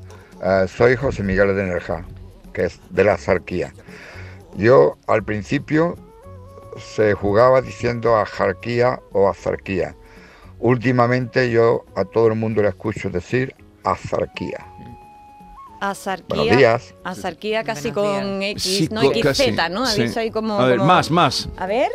Eh, 0.43 0.67
soy 0.69 0.97
José 0.97 1.23
Miguel 1.23 1.55
de 1.55 1.65
Nerja, 1.65 2.05
que 2.53 2.65
es 2.65 2.81
de 2.91 3.05
la 3.05 3.17
Zarquía. 3.17 3.73
Yo 4.57 4.97
al 5.07 5.23
principio 5.23 5.97
se 6.95 7.15
jugaba 7.15 7.61
diciendo 7.63 8.17
ajarquía 8.17 8.99
o 9.13 9.29
azarquía. 9.29 9.95
Últimamente 10.63 11.51
yo 11.51 11.85
a 11.97 12.05
todo 12.05 12.29
el 12.29 12.37
mundo 12.37 12.63
le 12.63 12.69
escucho 12.69 13.11
decir 13.11 13.53
azarquía. 13.83 14.65
Azarquía. 15.81 16.37
Buenos 16.37 16.57
días. 16.57 16.95
Azarquía 17.03 17.65
casi 17.65 17.91
Buenos 17.91 18.23
con 18.23 18.43
X, 18.45 18.63
Sí, 18.63 18.89
no 18.93 19.01
XZ, 19.03 19.21
casi, 19.23 19.51
¿no? 19.73 19.87
sí. 19.87 20.05
Ahí 20.17 20.31
como. 20.31 20.61
A 20.61 20.67
ver, 20.67 20.77
como- 20.79 20.87
más, 20.87 21.11
más. 21.11 21.49
A 21.57 21.67
ver. 21.67 21.91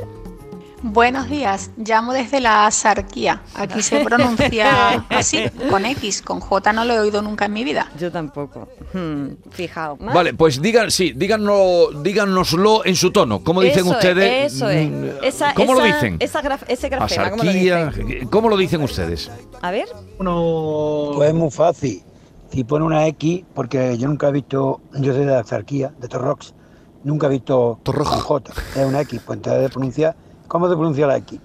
Buenos 0.84 1.28
días, 1.28 1.72
llamo 1.78 2.14
desde 2.14 2.40
la 2.40 2.68
Azarquía. 2.68 3.42
Aquí 3.56 3.82
se 3.82 4.04
pronuncia 4.06 5.04
así, 5.10 5.46
con 5.72 5.86
X, 5.86 6.22
con 6.22 6.40
J 6.40 6.72
no 6.72 6.86
lo 6.86 6.94
he 6.94 7.00
oído 7.00 7.24
nunca 7.24 7.46
en 7.46 7.54
mi 7.54 7.64
vida. 7.64 7.90
Yo 8.00 8.12
tampoco. 8.12 8.68
Hmm, 8.94 9.30
fijaos. 9.50 10.00
¿más? 10.00 10.14
Vale, 10.14 10.36
pues 10.36 10.62
digan, 10.62 10.92
sí, 10.92 11.14
díganos, 11.16 12.04
díganoslo 12.04 12.86
en 12.86 12.96
su 12.96 13.12
tono. 13.12 13.44
¿Cómo 13.44 13.62
dicen 13.62 13.80
Eso 13.88 13.90
es, 13.92 13.96
ustedes? 13.96 14.54
Eso 14.54 14.70
es. 14.70 14.90
Mm, 14.90 15.06
Esa- 15.24 15.54
¿Cómo 15.56 15.74
lo 15.74 15.84
dicen? 15.84 16.18
Esa 16.20 16.44
graf- 16.44 16.66
ese 16.68 16.90
grafema, 16.90 17.32
¿cómo 17.32 17.44
lo 17.44 17.50
Asarquía, 17.50 17.86
dicen? 17.88 18.28
¿Cómo 18.30 18.50
lo 18.50 18.58
dicen 18.58 18.82
ustedes? 18.84 19.32
A 19.62 19.72
ver. 19.72 19.88
Pues 20.20 21.30
es 21.30 21.36
muy 21.36 21.50
fácil. 21.50 22.04
Si 22.52 22.64
pone 22.64 22.86
una 22.86 23.08
X, 23.08 23.44
porque 23.56 23.98
yo 23.98 24.08
nunca 24.08 24.28
he 24.30 24.32
visto, 24.32 24.80
yo 24.94 25.12
soy 25.14 25.26
de 25.26 25.32
la 25.32 25.40
Axarquía, 25.40 25.92
de 26.00 26.08
Torrox, 26.08 26.54
nunca 27.04 27.26
he 27.28 27.32
visto 27.32 27.80
con 27.84 27.96
J, 28.06 28.54
es 28.76 28.86
una 28.86 29.02
X, 29.02 29.20
pues 29.26 29.38
entonces 29.38 29.64
de 29.64 29.70
pronunciar, 29.70 30.16
¿cómo 30.48 30.68
se 30.70 30.76
pronuncia 30.76 31.08
la 31.08 31.18
X? 31.18 31.40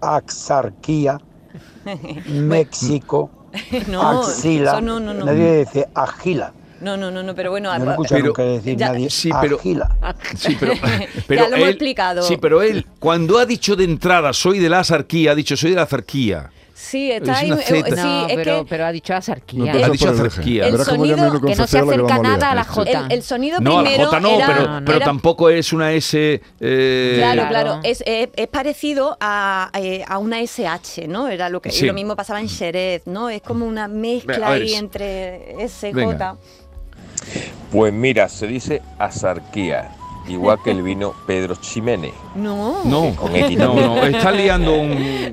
Axarquía, 0.00 1.18
México, 2.28 3.30
no, 3.88 4.20
axila, 4.20 4.80
no, 4.80 4.98
no, 5.00 5.12
no. 5.14 5.24
nadie 5.24 5.58
dice 5.60 5.88
agila, 5.94 6.52
No, 6.80 6.96
no, 6.96 7.10
no, 7.10 7.22
no, 7.22 7.34
pero 7.34 7.50
bueno, 7.50 7.70
No 7.78 7.90
escuchado 7.92 8.16
Pero- 8.18 8.26
nunca 8.28 8.42
decir 8.42 8.76
ya- 8.76 8.88
nadie. 8.88 9.08
Sí, 9.10 9.30
pero- 9.40 9.56
Agila. 9.56 9.96
Sí, 10.36 10.56
pero, 10.60 10.74
Ya 11.44 11.48
lo 11.48 11.54
hemos 11.56 11.68
él- 11.68 11.68
explicado. 11.70 12.22
Sí, 12.22 12.36
pero 12.40 12.60
él, 12.62 12.86
cuando 12.98 13.38
ha 13.38 13.46
dicho 13.46 13.76
de 13.76 13.84
entrada, 13.84 14.32
soy 14.32 14.58
de 14.58 14.68
la 14.68 14.80
azarquía, 14.80 15.30
ha 15.32 15.34
dicho, 15.34 15.56
soy 15.56 15.70
de 15.70 15.76
la 15.76 15.82
azarquía. 15.82 16.50
Sí, 16.74 17.10
está 17.10 17.32
es 17.32 17.38
ahí. 17.38 17.50
eh, 17.52 17.56
sí, 17.66 17.94
no, 17.96 18.26
es 18.28 18.34
pero, 18.36 18.58
que 18.64 18.66
pero 18.68 18.86
ha 18.86 18.92
dicho 18.92 19.14
azarquía. 19.14 19.72
No, 19.72 19.84
Ha 19.84 19.88
dicho 19.90 20.10
el 20.10 20.16
sonido- 20.20 21.40
que 21.40 21.54
no 21.56 21.66
se 21.66 21.78
acerca 21.78 22.14
a 22.14 22.18
nada 22.18 22.50
a 22.50 22.54
la 22.54 22.64
Sí. 22.64 22.70
J. 22.70 22.90
el, 22.90 23.12
el 23.12 23.22
sonido 23.22 23.60
No, 23.60 23.78
a 23.78 23.82
la 23.82 23.88
primero 23.90 24.08
J 24.10 24.20
no, 24.20 24.28
era, 24.30 24.46
pero, 24.46 24.62
No, 24.66 24.80
no. 24.80 24.84
pero 24.86 24.96
era- 24.96 25.04
tampoco 25.06 25.50
es 25.50 25.72
una 25.72 25.92
S. 25.92 26.40
eh, 26.60 27.14
Claro, 27.18 27.48
Claro. 27.48 27.80
es, 27.82 28.02
es- 28.06 28.28
es 28.34 28.48
parecido 28.48 29.16
a, 29.20 29.70
eh, 29.74 30.04
a 30.06 30.18
una 30.18 30.40
SH, 30.40 31.06
¿no? 31.08 31.28
Era 31.28 31.48
lo 31.48 31.60
que 31.60 31.70
Sí. 31.70 31.86
lo 31.86 31.94
mismo 31.94 32.16
pasaba 32.16 32.40
en 32.40 32.48
Jerez, 32.48 33.02
¿no? 33.06 33.28
Es 33.30 33.42
como 33.42 33.66
una 33.66 33.88
mezcla 33.88 34.50
ver, 34.50 34.62
ahí 34.62 34.74
entre 34.74 35.62
S, 35.64 35.92
Venga. 35.92 36.12
J. 36.12 36.36
Pues 37.70 37.92
mira, 37.92 38.28
se 38.28 38.46
dice 38.46 38.82
azarquía, 38.98 39.90
igual 40.28 40.58
que 40.62 40.70
el 40.70 40.82
vino 40.82 41.14
Pedro 41.26 41.54
Ximénez. 41.60 42.12
No. 42.34 42.82
No, 42.84 43.14
Con 43.16 43.34
X 43.36 43.58
no, 43.58 43.74
no, 43.74 44.02
está 44.04 44.30
liando 44.30 44.72
un. 44.74 45.32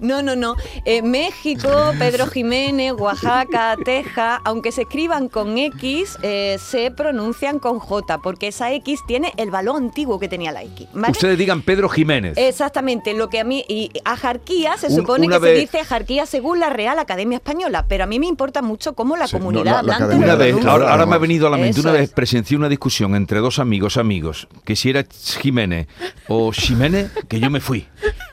No, 0.00 0.22
no, 0.22 0.36
no. 0.36 0.54
Eh, 0.84 1.02
México, 1.02 1.68
Pedro 1.98 2.26
Jiménez, 2.26 2.92
Oaxaca, 2.92 3.76
Texas, 3.84 4.40
aunque 4.44 4.72
se 4.72 4.82
escriban 4.82 5.28
con 5.28 5.56
X, 5.58 6.18
eh, 6.22 6.56
se 6.60 6.90
pronuncian 6.90 7.58
con 7.58 7.78
J, 7.78 8.18
porque 8.18 8.48
esa 8.48 8.72
X 8.72 9.00
tiene 9.06 9.32
el 9.36 9.50
valor 9.50 9.76
antiguo 9.76 10.18
que 10.18 10.28
tenía 10.28 10.52
la 10.52 10.62
X. 10.62 10.88
¿vale? 10.92 11.12
Ustedes 11.12 11.38
digan 11.38 11.62
Pedro 11.62 11.88
Jiménez. 11.88 12.34
Exactamente, 12.36 13.14
lo 13.14 13.28
que 13.28 13.40
a 13.40 13.44
mí, 13.44 13.64
y 13.68 13.90
ajarquía 14.04 14.76
se 14.76 14.88
Un- 14.88 14.96
supone 14.96 15.28
que 15.28 15.38
vez- 15.38 15.54
se 15.54 15.60
dice 15.60 15.80
ajarquía 15.80 16.26
según 16.26 16.60
la 16.60 16.70
Real 16.70 16.98
Academia 16.98 17.36
Española, 17.36 17.84
pero 17.88 18.04
a 18.04 18.06
mí 18.06 18.18
me 18.18 18.26
importa 18.26 18.62
mucho 18.62 18.94
cómo 18.94 19.16
la 19.16 19.26
Sí, 19.26 19.34
no, 19.36 19.38
comunidad 19.40 19.64
la- 19.64 19.72
la 19.72 19.78
hablante 19.80 20.04
Academia 20.04 20.26
lo 20.26 20.32
Una 20.32 20.38
vez, 20.38 20.46
pronuncia. 20.54 20.72
ahora, 20.72 20.90
ahora 20.92 21.06
me 21.06 21.14
ha 21.14 21.18
venido 21.18 21.46
a 21.46 21.50
la 21.50 21.56
mente, 21.56 21.80
Eso 21.80 21.88
una 21.88 21.92
vez 21.92 22.02
es. 22.02 22.10
presencié 22.10 22.56
una 22.56 22.68
discusión 22.68 23.14
entre 23.14 23.40
dos 23.40 23.57
amigos, 23.58 23.96
amigos, 23.96 24.48
que 24.64 24.76
si 24.76 24.90
era 24.90 25.04
Jiménez 25.40 25.86
o 26.28 26.52
Jiménez, 26.52 27.10
que 27.28 27.40
yo 27.40 27.50
me 27.50 27.60
fui. 27.60 27.86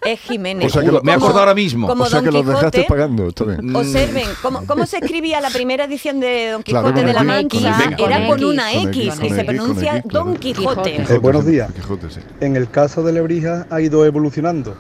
Es 0.06 0.20
Jiménez. 0.22 0.68
O 0.68 0.70
sea 0.70 0.84
que 0.84 0.92
lo- 0.92 1.02
me 1.02 1.12
he 1.12 1.16
acordado 1.16 1.40
ahora 1.40 1.56
mismo. 1.56 1.88
Como 1.88 2.04
O 2.04 2.08
sea 2.08 2.22
Don 2.22 2.26
que 2.26 2.32
los 2.32 2.46
dejaste 2.48 2.86
pagando, 2.88 3.32
bien. 3.46 3.76
Observen, 3.76 4.28
¿cómo, 4.42 4.66
cómo 4.68 4.86
se 4.86 4.98
escribía 4.98 5.42
la 5.42 5.50
primera 5.50 5.86
edición 5.86 6.20
de 6.20 6.50
Don 6.52 6.64
Quijote 6.64 7.04
de 7.04 7.14
la 7.14 7.24
Mancha? 7.24 7.58
Era 7.98 8.18
Con 8.28 8.28
con 8.28 8.40
X. 8.40 8.46
una 8.46 8.72
Con 8.72 8.88
X, 8.90 9.08
X, 9.16 9.20
y 9.24 9.30
se 9.34 9.44
pronuncia 9.44 9.98
X. 9.98 10.12
Don 10.12 10.36
Quijote. 10.38 10.92
Quijote. 10.92 11.14
Eh, 11.16 11.18
buenos 11.18 11.46
días. 11.46 11.72
Quijote, 11.74 12.10
sí. 12.10 12.20
En 12.42 12.56
el 12.56 12.70
caso 12.70 13.04
de 13.04 13.14
Lebrija 13.14 13.66
ha 13.70 13.82
ido 13.82 14.06
evolucionando. 14.06 14.76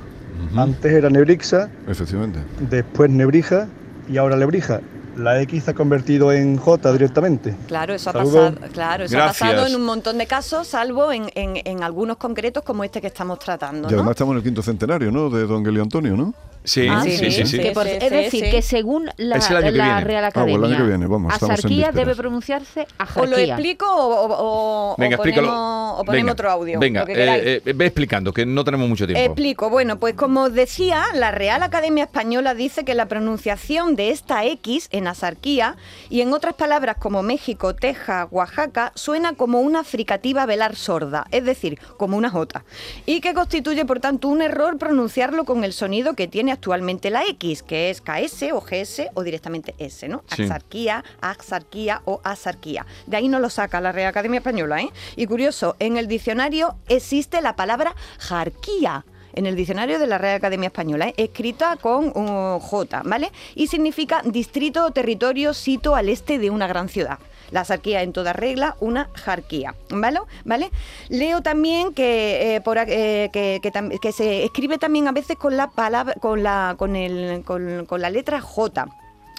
Antes 0.55 0.93
era 0.93 1.09
Nebrixa, 1.09 1.69
Efectivamente. 1.87 2.39
después 2.69 3.09
Nebrija 3.09 3.67
y 4.09 4.17
ahora 4.17 4.37
Lebrija. 4.37 4.79
La 5.17 5.41
X 5.41 5.63
se 5.63 5.71
ha 5.71 5.73
convertido 5.73 6.31
en 6.31 6.57
J 6.57 6.91
directamente. 6.91 7.55
Claro, 7.67 7.93
eso 7.93 8.09
ha 8.09 8.13
pasado, 8.13 8.53
claro, 8.73 9.05
eso 9.05 9.17
ha 9.21 9.27
pasado 9.27 9.65
en 9.65 9.75
un 9.75 9.83
montón 9.85 10.17
de 10.17 10.27
casos, 10.27 10.67
salvo 10.67 11.11
en, 11.11 11.29
en- 11.35 11.61
en 11.63 11.83
algunos 11.83 12.17
concretos 12.17 12.63
como 12.63 12.83
este 12.83 12.99
que 13.01 13.07
estamos 13.07 13.39
tratando. 13.39 13.87
Y 13.87 13.91
¿no? 13.91 13.97
además 13.97 14.11
estamos 14.11 14.33
en 14.33 14.37
el 14.37 14.43
quinto 14.43 14.61
centenario, 14.61 15.11
¿no? 15.11 15.29
De 15.29 15.45
don 15.45 15.63
Gelio 15.63 15.81
Antonio, 15.83 16.17
¿no? 16.17 16.33
Sí, 16.65 16.87
Ah, 16.89 17.01
sí, 17.03 17.15
sí, 17.17 17.31
sí, 17.31 17.45
sí. 17.45 17.59
Que 17.59 17.71
por- 17.71 17.85
Sí, 17.85 17.91
es 18.01 18.09
decir, 18.11 18.45
sí. 18.45 18.51
que 18.51 18.61
según 18.61 19.09
la, 19.17 19.37
Es 19.37 19.49
el 19.49 19.57
año 19.57 19.65
que 19.67 19.71
la 19.77 19.83
viene. 19.85 20.01
Real 20.01 20.25
Ah, 20.25 20.29
bueno, 20.33 20.49
el 20.49 20.55
Academia, 20.55 20.67
año 20.67 20.77
que 20.77 20.89
viene, 20.89 21.07
vamos, 21.07 21.33
estamos 21.33 21.53
en 21.53 21.59
azarquía 21.59 21.91
debe 21.91 22.15
pronunciarse 22.15 22.81
¿Os 22.81 22.87
lo 22.97 23.03
ajarquía. 23.23 23.53
explico 23.53 23.85
o, 23.85 24.25
o- 24.25 24.91
o- 24.91 24.95
Venga, 24.97 25.15
o 25.15 25.19
ponemos, 25.19 25.45
o 25.53 26.03
ponemos 26.05 26.11
Venga, 26.13 26.31
otro 26.33 26.51
audio? 26.51 26.79
Venga, 26.79 27.05
lo 27.05 27.11
eh, 27.13 27.61
eh, 27.65 27.73
ve 27.73 27.85
explicando, 27.85 28.33
que 28.33 28.45
no 28.45 28.63
tenemos 28.63 28.89
mucho 28.89 29.05
tiempo. 29.05 29.23
Explico. 29.23 29.69
Bueno, 29.69 29.99
pues 29.99 30.15
como 30.15 30.43
os 30.43 30.53
decía, 30.53 31.03
la 31.13 31.31
Real 31.31 31.61
Academia 31.63 32.03
Española 32.05 32.53
dice 32.55 32.83
que 32.83 32.95
la 32.95 33.05
pronunciación 33.07 33.95
de 33.95 34.09
esta 34.09 34.43
X 34.45 34.87
en 34.91 35.07
asarquía 35.07 35.75
y 36.09 36.21
en 36.21 36.33
otras 36.33 36.55
palabras 36.55 36.97
como 36.99 37.21
México, 37.21 37.75
Texas, 37.75 38.27
Oaxaca, 38.31 38.91
suena 38.95 39.33
como 39.33 39.61
una 39.61 39.83
fricativa 39.83 40.45
velar 40.45 40.75
sorda, 40.75 41.27
es 41.31 41.43
decir, 41.45 41.79
como 41.97 42.17
una 42.17 42.29
J. 42.29 42.63
Y 43.05 43.21
que 43.21 43.33
constituye, 43.33 43.85
por 43.85 43.99
tanto, 43.99 44.27
un 44.27 44.41
error 44.41 44.77
pronunciarlo 44.77 45.45
con 45.45 45.63
el 45.63 45.73
sonido 45.73 46.13
que 46.15 46.27
tiene 46.27 46.54
actualmente 46.55 47.09
la 47.09 47.23
X, 47.25 47.63
que 47.63 47.89
es 47.89 48.01
KS 48.01 48.51
o 48.53 48.61
GS 48.61 49.09
o 49.13 49.23
directamente 49.23 49.75
S, 49.77 50.07
¿no? 50.07 50.23
Sí. 50.35 50.43
Axarquía, 50.43 51.03
axarquía 51.21 52.01
o 52.05 52.21
asarquía. 52.23 52.85
De 53.05 53.17
ahí 53.17 53.27
no 53.27 53.39
lo 53.39 53.49
saca 53.49 53.79
la 53.79 53.91
Real 53.91 54.09
Academia 54.09 54.39
Española, 54.39 54.81
¿eh? 54.81 54.89
Y 55.15 55.27
curioso, 55.27 55.75
en 55.79 55.97
el 55.97 56.07
diccionario 56.07 56.75
existe 56.87 57.41
la 57.41 57.55
palabra 57.55 57.95
jarquía 58.17 59.05
en 59.33 59.45
el 59.45 59.55
diccionario 59.55 59.99
de 59.99 60.07
la 60.07 60.17
Real 60.17 60.37
Academia 60.37 60.67
Española, 60.67 61.09
¿eh? 61.09 61.13
escrita 61.17 61.75
con 61.75 62.07
uh, 62.15 62.59
J, 62.59 63.03
¿vale? 63.05 63.31
Y 63.53 63.67
significa 63.67 64.21
distrito 64.25 64.85
o 64.85 64.91
territorio 64.91 65.53
sito 65.53 65.95
al 65.95 66.09
este 66.09 66.39
de 66.39 66.49
una 66.49 66.67
gran 66.67 66.89
ciudad. 66.89 67.19
La 67.51 67.61
asarquía 67.61 68.01
en 68.01 68.13
toda 68.13 68.33
regla, 68.33 68.75
una 68.79 69.09
jarquía, 69.13 69.75
¿vale? 69.89 70.19
¿Vale? 70.43 70.71
Leo 71.09 71.41
también 71.41 71.93
que, 71.93 72.55
eh, 72.55 72.61
por, 72.61 72.77
eh, 72.77 73.29
que, 73.31 73.61
que 74.01 74.11
se 74.11 74.43
escribe 74.43 74.77
también 74.77 75.07
a 75.07 75.11
veces 75.11 75.37
con 75.37 75.55
la 75.57 75.69
palabra, 75.69 76.15
con 76.19 76.43
la, 76.43 76.75
con 76.77 76.95
el, 76.95 77.43
con, 77.43 77.85
con 77.85 78.01
la 78.01 78.09
letra 78.09 78.41
J. 78.41 78.87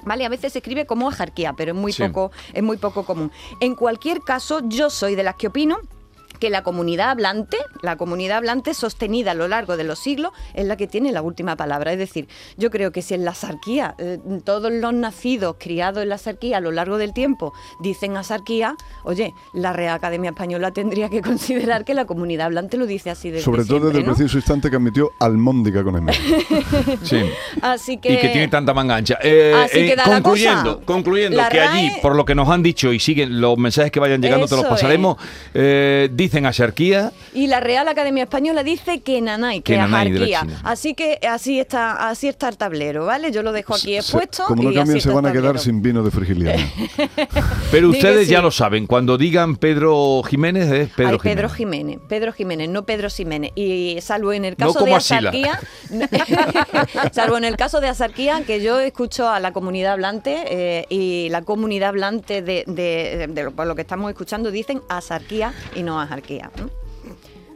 ¿Vale? 0.05 0.25
A 0.25 0.29
veces 0.29 0.53
se 0.53 0.59
escribe 0.59 0.87
como 0.87 1.09
ajarquía, 1.09 1.53
pero 1.57 1.73
es 1.73 1.77
muy 1.77 1.93
Sí. 1.93 2.05
poco, 2.07 2.31
es 2.53 2.63
muy 2.63 2.77
poco 2.77 3.05
común. 3.05 3.33
En 3.61 3.75
cualquier 3.75 4.21
caso, 4.21 4.61
yo 4.65 4.89
soy 4.89 5.17
de 5.17 5.25
las 5.25 5.35
que 5.35 5.49
opino 5.49 5.79
que 6.39 6.51
la 6.51 6.63
comunidad 6.63 7.11
hablante, 7.11 7.57
la 7.83 7.97
comunidad 7.97 8.39
hablante 8.39 8.75
sostenida 8.75 9.33
a 9.33 9.35
lo 9.35 9.49
largo 9.49 9.77
de 9.77 9.85
los 9.85 9.99
siglos, 9.99 10.33
es 10.55 10.67
la 10.67 10.77
que 10.77 10.87
tiene 10.87 11.13
la 11.13 11.23
última 11.23 11.57
palabra. 11.57 11.93
Es 11.93 11.99
decir, 11.99 12.29
yo 12.57 12.71
creo 12.71 12.93
que 12.93 13.03
si 13.03 13.15
en 13.15 13.25
la 13.25 13.35
sarquía, 13.35 13.95
eh, 13.99 14.19
todos 14.45 14.73
los 14.73 14.93
nacidos, 14.93 15.57
criados 15.59 16.03
en 16.03 16.09
la 16.09 16.19
sarquía 16.19 16.59
a 16.59 16.61
lo 16.61 16.73
largo 16.73 16.99
del 16.99 17.13
tiempo, 17.13 17.53
dicen 17.81 18.17
asarquía, 18.17 18.77
oye, 19.05 19.33
la 19.55 19.73
Real 19.73 19.95
Academia 19.95 20.31
Española 20.31 20.71
tendría 20.73 21.09
que 21.09 21.23
considerar 21.23 21.85
que 21.85 21.95
la 21.95 22.05
comunidad 22.05 22.47
hablante 22.47 22.77
lo 22.77 22.87
dice 22.87 23.11
así 23.11 23.31
desde 23.31 23.45
Sobre 23.45 23.65
todo 23.65 23.87
desde 23.87 23.99
el 24.01 24.05
preciso 24.05 24.37
instante 24.37 24.71
que 24.71 24.77
admitió 24.77 25.13
almóndiga 25.21 25.83
con 25.83 25.97
M. 25.97 26.13
Sí. 27.03 27.21
Así 27.63 27.99
que... 27.99 28.13
Y 28.13 28.19
que 28.19 28.29
tiene 28.29 28.49
tanta 28.49 28.73
manga 28.75 28.97
ancha. 28.97 29.19
Eh, 29.23 29.53
Así 29.55 29.79
eh, 29.79 29.87
queda 29.89 30.07
la 30.07 30.15
concluyendo, 30.15 30.75
cosa. 30.75 30.87
concluyendo 30.87 31.37
La 31.37 31.49
que 31.49 31.61
allí, 31.61 31.93
por 32.03 32.17
lo 32.17 32.25
que 32.25 32.35
nos 32.35 32.49
han 32.49 32.63
dicho 32.63 32.93
y 32.93 32.99
siguen 32.99 33.41
los 33.41 33.57
mensajes 33.59 33.91
que 33.91 34.01
vayan 34.01 34.21
llegando, 34.21 34.47
te 34.47 34.57
los 34.57 34.65
pasaremos, 34.65 35.17
eh, 35.55 36.09
dicen 36.27 36.47
asarquía. 36.47 37.13
Y 37.35 37.47
la 37.47 37.61
Real 37.61 37.89
Academia 37.89 38.25
Española 38.25 38.63
dice 38.63 39.01
que 39.01 39.21
nanay, 39.21 39.61
que 39.61 39.73
Que 39.75 39.79
nanay. 39.79 40.35
Así 40.65 40.95
que 40.95 41.19
así 41.29 41.61
está, 41.61 42.09
así 42.09 42.29
está 42.29 42.49
el 42.49 42.57
tablero, 42.57 43.07
¿vale? 43.07 43.31
Yo 43.33 43.43
lo 43.43 43.53
dejo 43.53 43.75
aquí 43.75 43.93
Se- 43.93 43.97
expuesto. 43.99 44.45
como 44.47 44.63
no 44.65 44.73
cambien, 44.75 45.01
se 45.01 45.11
van 45.11 45.27
a 45.27 45.33
quedar 45.33 45.59
sin 45.59 45.81
vino 45.83 46.03
de 46.03 46.11
frigiliana. 46.11 46.63
Pero 47.71 47.91
ustedes 47.91 48.29
ya 48.29 48.41
lo 48.41 48.51
saben, 48.51 48.87
cuando 48.87 49.17
digan 49.19 49.57
Pedro 49.57 50.23
Jiménez 50.29 50.71
es 50.71 50.89
Pedro 50.91 51.13
Ay, 51.13 51.19
Jiménez. 51.19 51.37
Pedro 51.37 51.49
Jiménez, 51.51 51.99
Pedro 52.09 52.33
Jiménez, 52.33 52.69
no 52.69 52.85
Pedro 52.87 53.11
Ximénez. 53.11 53.53
Y 53.55 53.99
salvo 54.01 54.33
en 54.33 54.45
el 54.45 54.55
No 54.59 54.67
caso 54.67 54.79
como 54.81 54.93
de 54.93 54.97
Asila. 54.97 55.31
Asarquía, 55.31 55.61
salvo 57.13 57.37
en 57.39 57.45
el 57.45 57.57
caso 57.57 57.81
de 57.81 57.89
Asarquía, 57.89 58.43
que 58.47 58.63
yo 58.63 58.79
escucho 58.81 59.29
a 59.29 59.41
la 59.41 59.53
comunidad 59.53 59.93
hablante 59.93 60.45
eh, 60.49 60.87
y 60.89 61.29
la 61.31 61.43
comunidad 61.43 61.91
hablante 61.91 62.43
de, 62.43 62.65
de- 62.67 63.27
de 63.29 63.43
lo, 63.45 63.51
por 63.53 63.67
lo 63.67 63.75
que 63.75 63.83
estamos 63.83 64.11
escuchando 64.11 64.51
dicen 64.51 64.83
Asarquía 64.89 65.53
y 65.75 65.83
no 65.83 66.01
monarquía. 66.17 66.51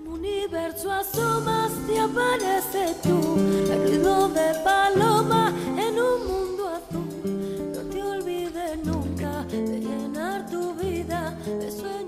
Un 0.05 0.12
universo 0.12 0.93
asomas 0.93 1.73
y 1.88 1.97
aparece 1.97 2.95
tú, 3.02 3.37
el 3.71 3.88
ruido 3.88 4.29
de 4.29 4.55
paloma 4.62 5.52
en 5.79 5.99
un 5.99 6.26
mundo 6.26 6.69
azul. 6.69 7.73
No 7.75 7.81
te 7.90 8.02
olvides 8.02 8.85
nunca 8.85 9.45
de 9.45 9.81
llenar 9.81 10.49
tu 10.50 10.75
vida 10.75 11.37
de 11.47 11.71
sueños. 11.71 12.00